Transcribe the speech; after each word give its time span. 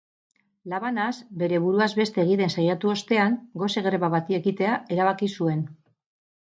Labanaz 0.71 1.11
bere 1.43 1.59
buruaz 1.67 1.89
beste 2.01 2.23
egiten 2.25 2.55
saiatu 2.57 2.91
ostean, 2.95 3.39
gose-greba 3.65 4.11
bati 4.19 4.43
ekitea 4.43 4.77
erabaki 4.97 5.35
zuen. 5.39 5.67